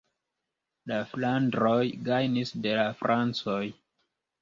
La 0.91 0.97
flandroj 1.11 1.77
gajnis 2.09 2.57
de 2.67 2.75
la 2.83 2.91
francoj. 3.05 3.65